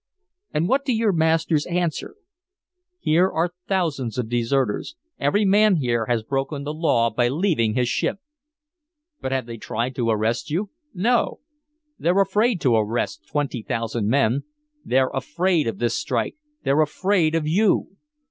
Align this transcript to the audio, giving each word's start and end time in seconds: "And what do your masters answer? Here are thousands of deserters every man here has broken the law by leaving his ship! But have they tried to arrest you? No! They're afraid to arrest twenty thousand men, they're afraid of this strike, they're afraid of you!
"And 0.51 0.67
what 0.67 0.83
do 0.83 0.93
your 0.93 1.11
masters 1.13 1.67
answer? 1.67 2.15
Here 2.99 3.29
are 3.29 3.53
thousands 3.67 4.17
of 4.17 4.29
deserters 4.29 4.95
every 5.19 5.45
man 5.45 5.75
here 5.75 6.07
has 6.07 6.23
broken 6.23 6.63
the 6.63 6.73
law 6.73 7.11
by 7.11 7.27
leaving 7.27 7.75
his 7.75 7.87
ship! 7.87 8.17
But 9.19 9.31
have 9.31 9.45
they 9.45 9.57
tried 9.57 9.93
to 9.97 10.09
arrest 10.09 10.49
you? 10.49 10.71
No! 10.91 11.41
They're 11.99 12.19
afraid 12.19 12.59
to 12.61 12.77
arrest 12.77 13.27
twenty 13.27 13.61
thousand 13.61 14.07
men, 14.07 14.43
they're 14.83 15.09
afraid 15.13 15.67
of 15.67 15.77
this 15.77 15.95
strike, 15.95 16.35
they're 16.63 16.81
afraid 16.81 17.35
of 17.35 17.47
you! 17.47 17.95